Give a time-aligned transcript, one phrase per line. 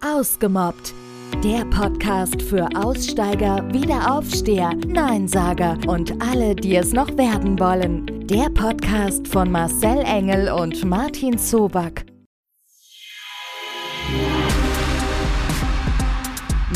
[0.00, 0.94] Ausgemobbt.
[1.42, 8.26] Der Podcast für Aussteiger, Wiederaufsteher, Neinsager und alle, die es noch werden wollen.
[8.26, 12.06] Der Podcast von Marcel Engel und Martin Zoback.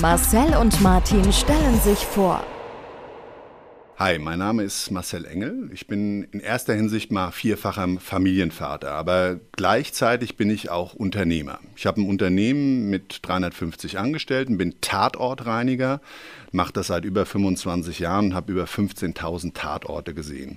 [0.01, 2.43] Marcel und Martin stellen sich vor.
[3.99, 5.69] Hi, mein Name ist Marcel Engel.
[5.71, 11.61] Ich bin in erster Hinsicht mal vierfacher Familienvater, aber gleichzeitig bin ich auch Unternehmer.
[11.77, 16.01] Ich habe ein Unternehmen mit 350 Angestellten, bin Tatortreiniger,
[16.53, 20.57] mache das seit über 25 Jahren und habe über 15.000 Tatorte gesehen.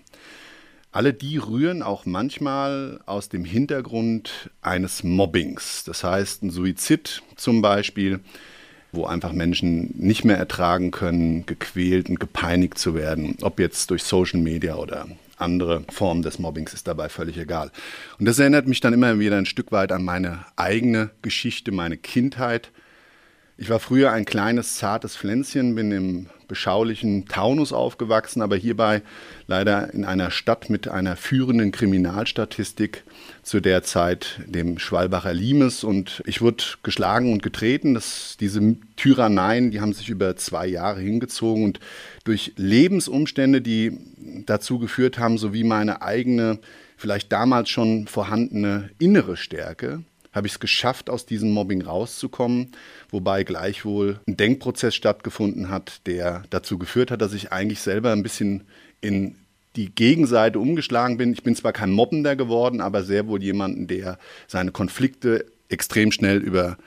[0.93, 5.83] Alle die rühren auch manchmal aus dem Hintergrund eines Mobbings.
[5.83, 8.21] Das heißt, ein Suizid zum Beispiel
[8.95, 14.03] wo einfach Menschen nicht mehr ertragen können, gequält und gepeinigt zu werden, ob jetzt durch
[14.03, 17.71] Social Media oder andere Formen des Mobbings ist dabei völlig egal.
[18.19, 21.97] Und das erinnert mich dann immer wieder ein Stück weit an meine eigene Geschichte, meine
[21.97, 22.71] Kindheit.
[23.57, 29.01] Ich war früher ein kleines, zartes Pflänzchen, bin im beschaulichen Taunus aufgewachsen, aber hierbei
[29.47, 33.03] leider in einer Stadt mit einer führenden Kriminalstatistik,
[33.43, 35.85] zu der Zeit dem Schwalbacher Limes.
[35.85, 37.93] Und ich wurde geschlagen und getreten.
[37.93, 41.79] Das, diese Tyranneien, die haben sich über zwei Jahre hingezogen und
[42.25, 43.97] durch Lebensumstände, die
[44.45, 46.59] dazu geführt haben, sowie meine eigene,
[46.97, 50.03] vielleicht damals schon vorhandene innere Stärke,
[50.35, 52.73] habe ich es geschafft, aus diesem Mobbing rauszukommen,
[53.09, 58.23] wobei gleichwohl ein Denkprozess stattgefunden hat, der dazu geführt hat, dass ich eigentlich selber ein
[58.23, 58.65] bisschen
[59.01, 59.35] in
[59.75, 61.33] die Gegenseite umgeschlagen bin.
[61.33, 66.37] Ich bin zwar kein Mobbender geworden, aber sehr wohl jemanden, der seine Konflikte extrem schnell
[66.37, 66.77] über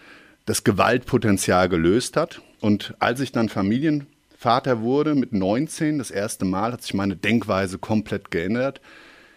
[0.47, 2.41] das Gewaltpotenzial gelöst hat.
[2.61, 7.79] Und als ich dann Familienvater wurde mit 19, das erste Mal, hat sich meine Denkweise
[7.79, 8.81] komplett geändert.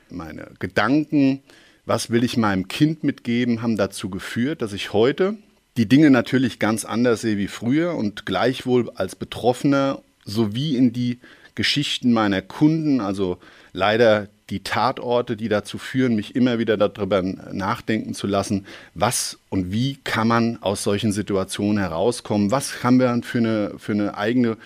[0.10, 1.42] Meine Gedanken,
[1.86, 5.38] was will ich meinem Kind mitgeben, haben dazu geführt, dass ich heute
[5.78, 11.20] die Dinge natürlich ganz anders sehe wie früher und gleichwohl als Betroffener sowie in die
[11.56, 13.38] Geschichten meiner Kunden, also
[13.74, 19.72] leider die Tatorte, die dazu führen, mich immer wieder darüber nachdenken zu lassen, was und
[19.72, 24.58] wie kann man aus solchen Situationen herauskommen, was kann man für eine, für eine eigene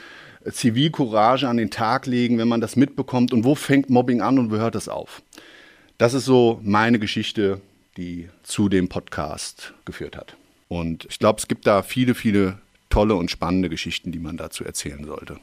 [0.50, 4.52] Zivilcourage an den Tag legen, wenn man das mitbekommt und wo fängt Mobbing an und
[4.52, 5.22] wo hört es auf.
[5.98, 7.62] Das ist so meine Geschichte,
[7.96, 10.36] die zu dem Podcast geführt hat.
[10.68, 12.58] Und ich glaube, es gibt da viele, viele
[12.90, 15.38] tolle und spannende Geschichten, die man dazu erzählen sollte.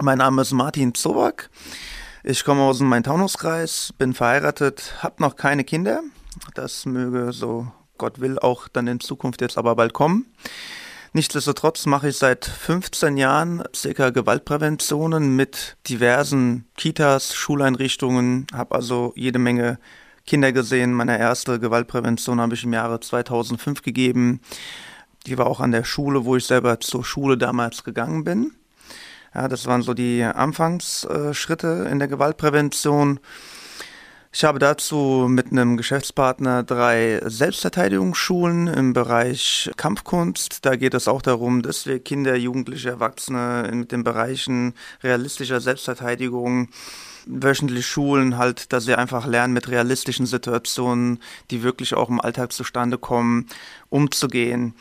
[0.00, 1.50] Mein Name ist Martin Zowak.
[2.22, 6.02] Ich komme aus dem Main-Taunus-Kreis, bin verheiratet, habe noch keine Kinder.
[6.54, 10.26] Das möge, so Gott will, auch dann in Zukunft jetzt aber bald kommen.
[11.18, 19.40] Nichtsdestotrotz mache ich seit 15 Jahren circa Gewaltpräventionen mit diversen Kitas, Schuleinrichtungen, habe also jede
[19.40, 19.80] Menge
[20.26, 20.92] Kinder gesehen.
[20.92, 24.40] Meine erste Gewaltprävention habe ich im Jahre 2005 gegeben.
[25.26, 28.52] Die war auch an der Schule, wo ich selber zur Schule damals gegangen bin.
[29.34, 33.18] Ja, das waren so die Anfangsschritte in der Gewaltprävention.
[34.30, 40.66] Ich habe dazu mit einem Geschäftspartner drei Selbstverteidigungsschulen im Bereich Kampfkunst.
[40.66, 46.68] Da geht es auch darum, dass wir Kinder, Jugendliche, Erwachsene mit den Bereichen realistischer Selbstverteidigung
[47.26, 52.52] wöchentlich schulen, halt, dass sie einfach lernen, mit realistischen Situationen, die wirklich auch im Alltag
[52.52, 53.46] zustande kommen,
[53.88, 54.74] umzugehen.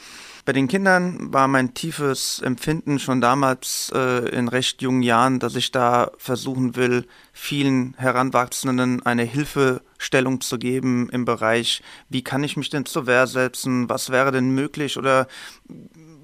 [0.47, 5.57] Bei den Kindern war mein tiefes Empfinden schon damals äh, in recht jungen Jahren, dass
[5.57, 12.55] ich da versuchen will, vielen Heranwachsenden eine Hilfestellung zu geben im Bereich, wie kann ich
[12.55, 15.27] mich denn zur Wehr setzen, was wäre denn möglich oder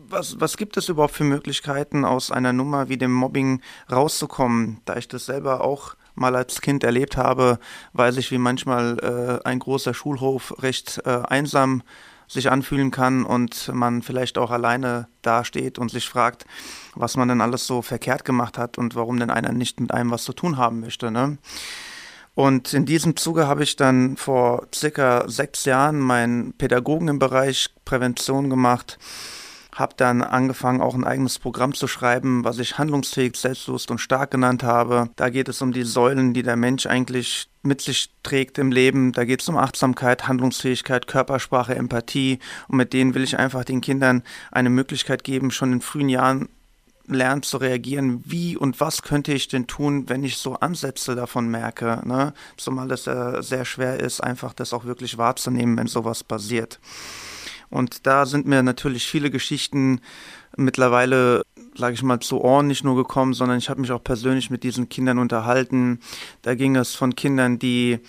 [0.07, 3.59] was, was gibt es überhaupt für Möglichkeiten, aus einer Nummer wie dem Mobbing
[3.91, 4.79] rauszukommen?
[4.85, 7.59] Da ich das selber auch mal als Kind erlebt habe,
[7.91, 8.99] weiß ich, wie manchmal
[9.43, 11.83] äh, ein großer Schulhof recht äh, einsam
[12.27, 16.45] sich anfühlen kann und man vielleicht auch alleine dasteht und sich fragt,
[16.95, 20.11] was man denn alles so verkehrt gemacht hat und warum denn einer nicht mit einem
[20.11, 21.11] was zu tun haben möchte.
[21.11, 21.37] Ne?
[22.35, 27.69] Und in diesem Zuge habe ich dann vor circa sechs Jahren meinen Pädagogen im Bereich
[27.85, 28.97] Prävention gemacht
[29.75, 34.31] habe dann angefangen, auch ein eigenes Programm zu schreiben, was ich handlungsfähig, selbstbewusst und stark
[34.31, 35.09] genannt habe.
[35.15, 39.13] Da geht es um die Säulen, die der Mensch eigentlich mit sich trägt im Leben.
[39.13, 42.39] Da geht es um Achtsamkeit, Handlungsfähigkeit, Körpersprache, Empathie.
[42.67, 46.49] Und mit denen will ich einfach den Kindern eine Möglichkeit geben, schon in frühen Jahren
[47.07, 51.49] lernen zu reagieren, wie und was könnte ich denn tun, wenn ich so Ansätze davon
[51.49, 52.01] merke.
[52.05, 52.33] Ne?
[52.57, 56.79] Zumal es äh, sehr schwer ist, einfach das auch wirklich wahrzunehmen, wenn sowas passiert.
[57.69, 60.01] Und da sind mir natürlich viele Geschichten
[60.55, 61.43] mittlerweile,
[61.75, 64.63] sage ich mal, zu Ohren nicht nur gekommen, sondern ich habe mich auch persönlich mit
[64.63, 65.99] diesen Kindern unterhalten.
[66.41, 67.99] Da ging es von Kindern, die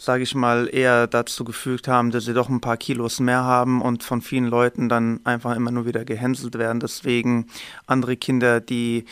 [0.00, 3.82] sage ich mal, eher dazu gefügt haben, dass sie doch ein paar Kilos mehr haben
[3.82, 6.80] und von vielen Leuten dann einfach immer nur wieder gehänselt werden.
[6.80, 7.46] Deswegen
[7.86, 9.04] andere Kinder, die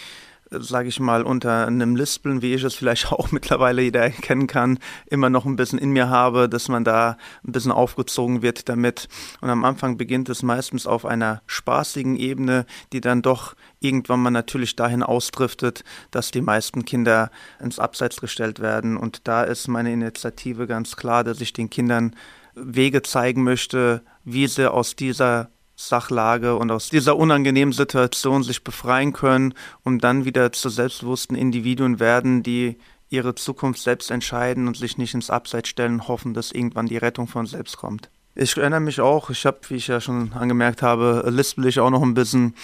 [0.60, 4.78] sage ich mal, unter einem Lispeln, wie ich es vielleicht auch mittlerweile jeder erkennen kann,
[5.06, 7.16] immer noch ein bisschen in mir habe, dass man da
[7.46, 9.08] ein bisschen aufgezogen wird damit.
[9.40, 14.30] Und am Anfang beginnt es meistens auf einer spaßigen Ebene, die dann doch irgendwann mal
[14.30, 17.30] natürlich dahin ausdriftet, dass die meisten Kinder
[17.60, 18.96] ins Abseits gestellt werden.
[18.96, 22.14] Und da ist meine Initiative ganz klar, dass ich den Kindern
[22.54, 29.12] Wege zeigen möchte, wie sie aus dieser Sachlage und aus dieser unangenehmen Situation sich befreien
[29.12, 32.78] können, um dann wieder zu selbstbewussten Individuen werden, die
[33.08, 37.28] ihre Zukunft selbst entscheiden und sich nicht ins Abseits stellen, hoffen, dass irgendwann die Rettung
[37.28, 38.11] von selbst kommt.
[38.34, 41.90] Ich erinnere mich auch, ich habe, wie ich ja schon angemerkt habe, lispel ich auch
[41.90, 42.55] noch ein bisschen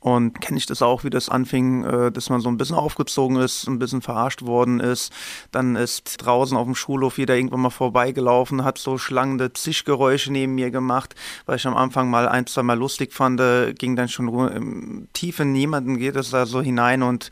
[0.00, 3.36] und kenne ich das auch, wie das anfing, äh, dass man so ein bisschen aufgezogen
[3.36, 5.12] ist, ein bisschen verarscht worden ist.
[5.52, 10.54] Dann ist draußen auf dem Schulhof jeder irgendwann mal vorbeigelaufen, hat so schlangende Zischgeräusche neben
[10.54, 11.14] mir gemacht,
[11.46, 13.40] weil ich am Anfang mal ein, zwei Mal lustig fand,
[13.78, 17.30] ging dann schon tief in niemanden geht es da so hinein und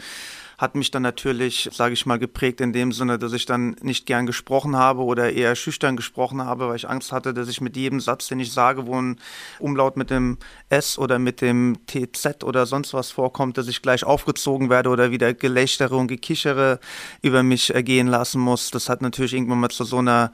[0.58, 4.06] hat mich dann natürlich, sage ich mal, geprägt in dem Sinne, dass ich dann nicht
[4.06, 7.76] gern gesprochen habe oder eher schüchtern gesprochen habe, weil ich Angst hatte, dass ich mit
[7.76, 9.20] jedem Satz, den ich sage, wo ein
[9.60, 10.37] Umlaut mit dem
[10.69, 15.12] S oder mit dem TZ oder sonst was vorkommt, dass ich gleich aufgezogen werde oder
[15.12, 16.81] wieder Gelächtere und Gekichere
[17.22, 18.72] über mich ergehen lassen muss.
[18.72, 20.32] Das hat natürlich irgendwann mal zu so einer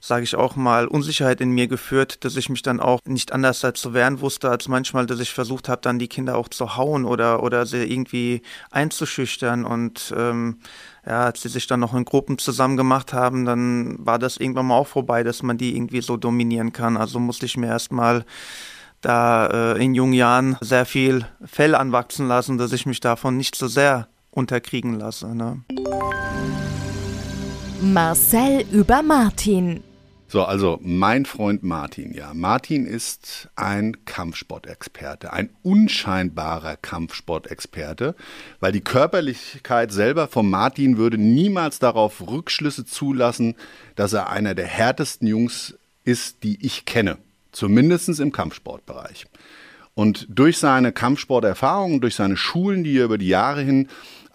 [0.00, 3.66] sage ich auch mal, Unsicherheit in mir geführt, dass ich mich dann auch nicht anders
[3.74, 7.04] zu wehren wusste, als manchmal, dass ich versucht habe, dann die Kinder auch zu hauen
[7.04, 9.64] oder, oder sie irgendwie einzuschüchtern.
[9.64, 10.58] Und ähm,
[11.06, 14.66] ja, als sie sich dann noch in Gruppen zusammen gemacht haben, dann war das irgendwann
[14.66, 16.96] mal auch vorbei, dass man die irgendwie so dominieren kann.
[16.96, 18.24] Also musste ich mir erstmal
[19.00, 23.54] da äh, in jungen Jahren sehr viel Fell anwachsen lassen, dass ich mich davon nicht
[23.54, 25.34] so sehr unterkriegen lasse.
[25.34, 25.62] Ne?
[27.80, 29.82] Marcel über Martin.
[30.30, 32.34] So, also mein Freund Martin, ja.
[32.34, 38.14] Martin ist ein Kampfsportexperte, ein unscheinbarer Kampfsportexperte,
[38.60, 43.54] weil die Körperlichkeit selber von Martin würde niemals darauf Rückschlüsse zulassen,
[43.96, 47.16] dass er einer der härtesten Jungs ist, die ich kenne.
[47.52, 49.26] Zumindest im Kampfsportbereich.
[49.94, 53.88] Und durch seine Kampfsporterfahrungen, durch seine Schulen, die er über die Jahre hin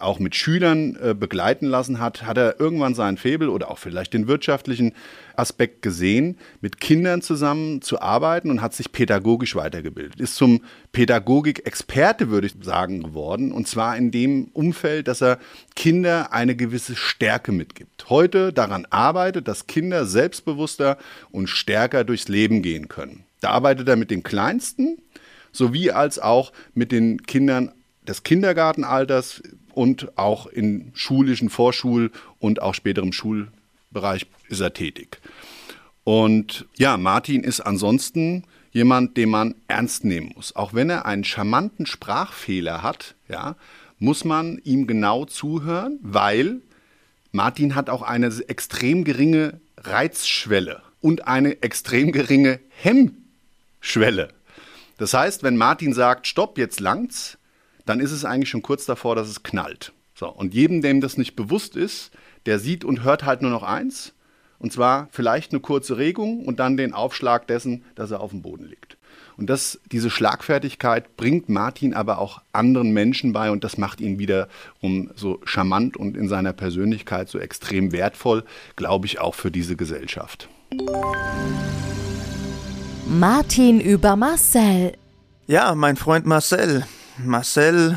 [0.04, 4.12] auch mit Schülern äh, begleiten lassen hat, hat er irgendwann seinen Febel oder auch vielleicht
[4.12, 4.92] den wirtschaftlichen
[5.36, 10.20] Aspekt gesehen, mit Kindern zusammen zu arbeiten und hat sich pädagogisch weitergebildet.
[10.20, 10.62] Ist zum
[10.92, 13.50] Pädagogik-Experte, würde ich sagen, geworden.
[13.50, 15.38] Und zwar in dem Umfeld, dass er
[15.74, 18.08] Kinder eine gewisse Stärke mitgibt.
[18.08, 20.98] Heute daran arbeitet, dass Kinder selbstbewusster
[21.30, 23.24] und stärker durchs Leben gehen können.
[23.40, 24.98] Da arbeitet er mit den Kleinsten
[25.52, 27.72] sowie als auch mit den Kindern
[28.06, 29.42] des Kindergartenalters
[29.76, 35.20] und auch in schulischen Vorschul- und auch späterem Schulbereich ist er tätig.
[36.04, 40.54] Und ja, Martin ist ansonsten jemand, den man ernst nehmen muss.
[40.54, 43.56] Auch wenn er einen charmanten Sprachfehler hat, ja,
[43.98, 46.60] muss man ihm genau zuhören, weil
[47.32, 54.28] Martin hat auch eine extrem geringe Reizschwelle und eine extrem geringe Hemmschwelle.
[54.98, 57.38] Das heißt, wenn Martin sagt, stopp, jetzt langt's,
[57.86, 59.92] dann ist es eigentlich schon kurz davor, dass es knallt.
[60.14, 62.12] So, und jedem, dem das nicht bewusst ist,
[62.46, 64.14] der sieht und hört halt nur noch eins,
[64.58, 68.42] und zwar vielleicht eine kurze Regung und dann den Aufschlag dessen, dass er auf dem
[68.42, 68.96] Boden liegt.
[69.36, 74.18] Und das, diese Schlagfertigkeit bringt Martin aber auch anderen Menschen bei und das macht ihn
[74.18, 78.44] wiederum so charmant und in seiner Persönlichkeit so extrem wertvoll,
[78.76, 80.48] glaube ich, auch für diese Gesellschaft.
[83.06, 84.92] Martin über Marcel.
[85.46, 86.86] Ja, mein Freund Marcel,
[87.16, 87.96] Marcel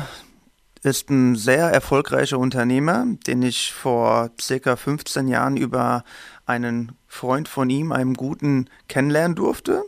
[0.82, 6.04] ist ein sehr erfolgreicher Unternehmer, den ich vor circa 15 Jahren über
[6.46, 9.82] einen Freund von ihm, einem guten, kennenlernen durfte.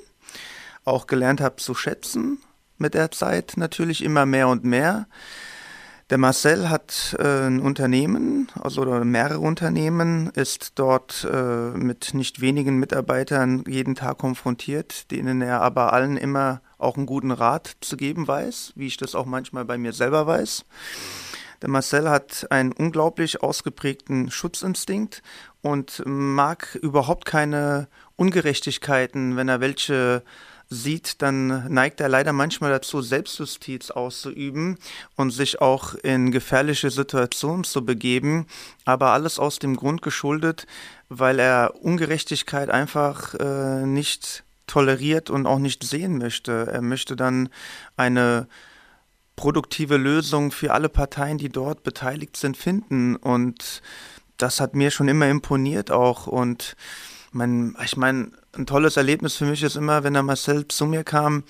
[0.84, 2.38] Auch gelernt habe zu schätzen
[2.76, 5.06] mit der Zeit natürlich immer mehr und mehr.
[6.10, 12.78] Der Marcel hat äh, ein Unternehmen, also mehrere Unternehmen, ist dort äh, mit nicht wenigen
[12.78, 18.26] Mitarbeitern jeden Tag konfrontiert, denen er aber allen immer auch einen guten Rat zu geben
[18.26, 20.64] weiß, wie ich das auch manchmal bei mir selber weiß.
[21.62, 25.22] Der Marcel hat einen unglaublich ausgeprägten Schutzinstinkt
[25.62, 27.86] und mag überhaupt keine
[28.16, 30.24] Ungerechtigkeiten, wenn er welche
[30.70, 34.78] sieht, dann neigt er leider manchmal dazu, Selbstjustiz auszuüben
[35.16, 38.46] und sich auch in gefährliche Situationen zu begeben,
[38.84, 40.68] aber alles aus dem Grund geschuldet,
[41.08, 46.68] weil er Ungerechtigkeit einfach äh, nicht toleriert und auch nicht sehen möchte.
[46.70, 47.48] Er möchte dann
[47.96, 48.46] eine
[49.34, 53.16] produktive Lösung für alle Parteien, die dort beteiligt sind, finden.
[53.16, 53.82] Und
[54.36, 56.28] das hat mir schon immer imponiert auch.
[56.28, 56.76] Und
[57.32, 61.04] Mein, ich meine, ein tolles Erlebnis für mich ist immer, wenn der Marcel zu mir
[61.04, 61.44] kam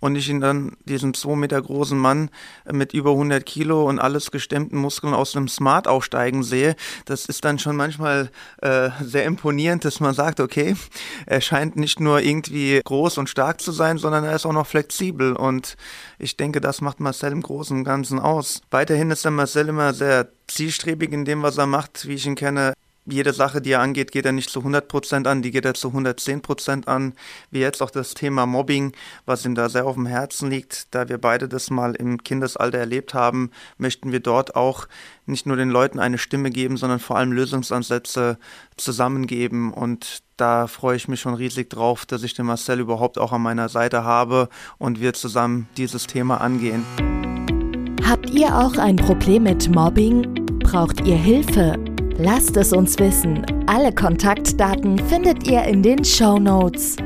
[0.00, 2.30] und ich ihn dann, diesen zwei Meter großen Mann
[2.70, 6.76] mit über 100 Kilo und alles gestemmten Muskeln aus einem Smart aufsteigen sehe.
[7.06, 8.30] Das ist dann schon manchmal
[8.60, 10.76] äh, sehr imponierend, dass man sagt, okay,
[11.26, 14.66] er scheint nicht nur irgendwie groß und stark zu sein, sondern er ist auch noch
[14.66, 15.76] flexibel und
[16.18, 18.60] ich denke, das macht Marcel im Großen und Ganzen aus.
[18.70, 22.34] Weiterhin ist der Marcel immer sehr zielstrebig in dem, was er macht, wie ich ihn
[22.34, 25.64] kenne jede Sache, die er angeht, geht er nicht zu 100 Prozent an, die geht
[25.64, 27.14] er zu 110 Prozent an.
[27.50, 28.92] Wie jetzt auch das Thema Mobbing,
[29.26, 30.94] was ihm da sehr auf dem Herzen liegt.
[30.94, 34.86] Da wir beide das mal im Kindesalter erlebt haben, möchten wir dort auch
[35.26, 38.38] nicht nur den Leuten eine Stimme geben, sondern vor allem Lösungsansätze
[38.76, 39.72] zusammengeben.
[39.72, 43.42] Und da freue ich mich schon riesig drauf, dass ich den Marcel überhaupt auch an
[43.42, 46.84] meiner Seite habe und wir zusammen dieses Thema angehen.
[48.04, 50.34] Habt ihr auch ein Problem mit Mobbing?
[50.60, 51.91] Braucht ihr Hilfe?
[52.24, 53.44] Lasst es uns wissen.
[53.66, 56.96] Alle Kontaktdaten findet ihr in den Show Notes.